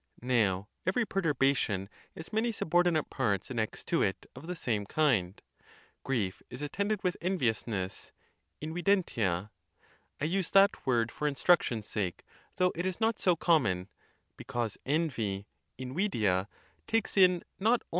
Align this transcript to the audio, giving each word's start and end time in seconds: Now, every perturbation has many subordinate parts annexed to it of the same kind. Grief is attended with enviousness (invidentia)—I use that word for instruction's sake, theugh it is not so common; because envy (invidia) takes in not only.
Now, 0.23 0.67
every 0.83 1.05
perturbation 1.05 1.87
has 2.17 2.33
many 2.33 2.51
subordinate 2.51 3.11
parts 3.11 3.51
annexed 3.51 3.85
to 3.89 4.01
it 4.01 4.25
of 4.35 4.47
the 4.47 4.55
same 4.55 4.87
kind. 4.87 5.39
Grief 6.03 6.41
is 6.49 6.63
attended 6.63 7.03
with 7.03 7.15
enviousness 7.21 8.11
(invidentia)—I 8.63 10.25
use 10.25 10.49
that 10.49 10.87
word 10.87 11.11
for 11.11 11.27
instruction's 11.27 11.85
sake, 11.87 12.23
theugh 12.57 12.71
it 12.73 12.87
is 12.87 12.99
not 12.99 13.19
so 13.19 13.35
common; 13.35 13.89
because 14.37 14.75
envy 14.87 15.45
(invidia) 15.77 16.47
takes 16.87 17.15
in 17.15 17.43
not 17.59 17.83
only. 17.83 17.89